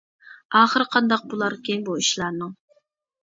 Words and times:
ئاخىرى 0.59 0.87
قانداق 0.95 1.27
بۇلاركىن 1.33 1.85
بۇ 1.89 1.97
ئىشلارنىڭ؟. 2.01 2.57